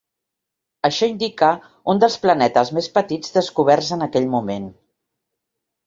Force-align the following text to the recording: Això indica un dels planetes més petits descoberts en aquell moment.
Això 0.89 1.09
indica 1.11 1.51
un 1.95 2.01
dels 2.05 2.17
planetes 2.25 2.73
més 2.81 2.91
petits 2.99 3.39
descoberts 3.39 3.95
en 3.99 4.11
aquell 4.11 4.31
moment. 4.37 4.71